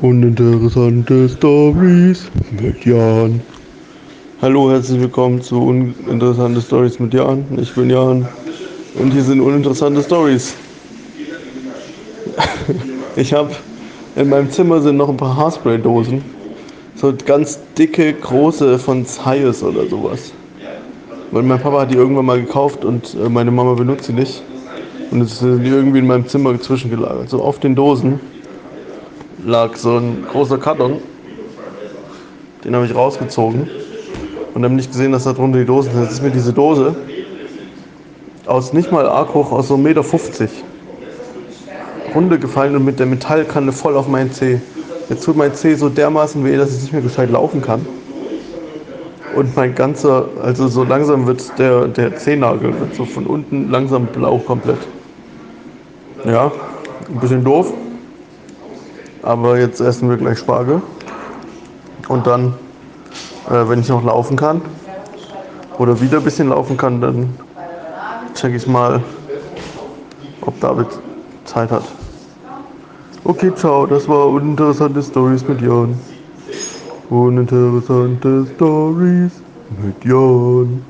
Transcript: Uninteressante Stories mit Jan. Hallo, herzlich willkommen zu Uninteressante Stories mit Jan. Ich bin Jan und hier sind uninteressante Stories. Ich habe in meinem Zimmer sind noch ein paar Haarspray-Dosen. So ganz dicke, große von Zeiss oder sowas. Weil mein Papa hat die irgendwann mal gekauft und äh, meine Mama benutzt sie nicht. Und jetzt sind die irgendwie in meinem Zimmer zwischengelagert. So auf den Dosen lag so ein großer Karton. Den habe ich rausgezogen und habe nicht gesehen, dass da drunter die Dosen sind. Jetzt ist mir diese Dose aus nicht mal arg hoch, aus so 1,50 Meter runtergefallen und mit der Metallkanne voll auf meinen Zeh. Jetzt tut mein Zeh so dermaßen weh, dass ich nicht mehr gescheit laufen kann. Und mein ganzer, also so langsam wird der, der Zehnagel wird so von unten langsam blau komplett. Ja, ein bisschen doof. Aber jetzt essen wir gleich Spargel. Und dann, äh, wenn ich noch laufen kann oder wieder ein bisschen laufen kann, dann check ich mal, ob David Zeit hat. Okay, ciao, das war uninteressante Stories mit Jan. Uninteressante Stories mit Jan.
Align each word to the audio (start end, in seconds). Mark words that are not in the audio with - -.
Uninteressante 0.00 1.28
Stories 1.28 2.30
mit 2.52 2.84
Jan. 2.84 3.40
Hallo, 4.40 4.70
herzlich 4.70 5.00
willkommen 5.00 5.42
zu 5.42 5.60
Uninteressante 5.60 6.60
Stories 6.60 7.00
mit 7.00 7.12
Jan. 7.14 7.44
Ich 7.60 7.74
bin 7.74 7.90
Jan 7.90 8.28
und 8.94 9.10
hier 9.10 9.24
sind 9.24 9.40
uninteressante 9.40 10.02
Stories. 10.02 10.54
Ich 13.16 13.32
habe 13.32 13.50
in 14.14 14.28
meinem 14.28 14.48
Zimmer 14.52 14.80
sind 14.80 14.98
noch 14.98 15.08
ein 15.08 15.16
paar 15.16 15.36
Haarspray-Dosen. 15.36 16.22
So 16.94 17.12
ganz 17.26 17.58
dicke, 17.76 18.12
große 18.12 18.78
von 18.78 19.04
Zeiss 19.04 19.64
oder 19.64 19.84
sowas. 19.88 20.32
Weil 21.32 21.42
mein 21.42 21.58
Papa 21.60 21.80
hat 21.80 21.90
die 21.90 21.96
irgendwann 21.96 22.26
mal 22.26 22.40
gekauft 22.40 22.84
und 22.84 23.16
äh, 23.16 23.28
meine 23.28 23.50
Mama 23.50 23.74
benutzt 23.74 24.04
sie 24.04 24.12
nicht. 24.12 24.42
Und 25.10 25.22
jetzt 25.22 25.40
sind 25.40 25.64
die 25.64 25.70
irgendwie 25.70 25.98
in 25.98 26.06
meinem 26.06 26.28
Zimmer 26.28 26.60
zwischengelagert. 26.60 27.28
So 27.30 27.42
auf 27.42 27.58
den 27.58 27.74
Dosen 27.74 28.20
lag 29.44 29.76
so 29.76 29.96
ein 29.96 30.26
großer 30.30 30.58
Karton. 30.58 30.98
Den 32.64 32.74
habe 32.74 32.86
ich 32.86 32.94
rausgezogen 32.94 33.68
und 34.54 34.64
habe 34.64 34.74
nicht 34.74 34.90
gesehen, 34.90 35.12
dass 35.12 35.24
da 35.24 35.32
drunter 35.32 35.58
die 35.58 35.64
Dosen 35.64 35.92
sind. 35.92 36.02
Jetzt 36.02 36.12
ist 36.12 36.22
mir 36.22 36.30
diese 36.30 36.52
Dose 36.52 36.96
aus 38.46 38.72
nicht 38.72 38.90
mal 38.90 39.06
arg 39.06 39.34
hoch, 39.34 39.52
aus 39.52 39.68
so 39.68 39.74
1,50 39.74 39.78
Meter 39.78 40.04
runtergefallen 42.14 42.74
und 42.74 42.84
mit 42.84 42.98
der 42.98 43.06
Metallkanne 43.06 43.72
voll 43.72 43.96
auf 43.96 44.08
meinen 44.08 44.32
Zeh. 44.32 44.60
Jetzt 45.08 45.24
tut 45.24 45.36
mein 45.36 45.54
Zeh 45.54 45.74
so 45.74 45.88
dermaßen 45.88 46.44
weh, 46.44 46.56
dass 46.56 46.74
ich 46.74 46.82
nicht 46.82 46.92
mehr 46.92 47.02
gescheit 47.02 47.30
laufen 47.30 47.62
kann. 47.62 47.86
Und 49.34 49.54
mein 49.54 49.74
ganzer, 49.74 50.28
also 50.42 50.68
so 50.68 50.84
langsam 50.84 51.26
wird 51.26 51.58
der, 51.58 51.86
der 51.86 52.16
Zehnagel 52.16 52.78
wird 52.80 52.94
so 52.94 53.04
von 53.04 53.26
unten 53.26 53.70
langsam 53.70 54.06
blau 54.06 54.38
komplett. 54.38 54.78
Ja, 56.24 56.50
ein 57.08 57.20
bisschen 57.20 57.44
doof. 57.44 57.72
Aber 59.22 59.58
jetzt 59.58 59.80
essen 59.80 60.08
wir 60.08 60.16
gleich 60.16 60.38
Spargel. 60.38 60.80
Und 62.08 62.26
dann, 62.26 62.54
äh, 63.50 63.68
wenn 63.68 63.80
ich 63.80 63.88
noch 63.88 64.04
laufen 64.04 64.36
kann 64.36 64.60
oder 65.78 66.00
wieder 66.00 66.18
ein 66.18 66.24
bisschen 66.24 66.48
laufen 66.48 66.76
kann, 66.76 67.00
dann 67.00 67.34
check 68.34 68.54
ich 68.54 68.66
mal, 68.66 69.02
ob 70.42 70.58
David 70.60 70.86
Zeit 71.44 71.70
hat. 71.70 71.84
Okay, 73.24 73.52
ciao, 73.54 73.84
das 73.84 74.08
war 74.08 74.28
uninteressante 74.28 75.02
Stories 75.02 75.46
mit 75.46 75.60
Jan. 75.60 75.98
Uninteressante 77.10 78.46
Stories 78.54 79.32
mit 79.82 80.04
Jan. 80.04 80.82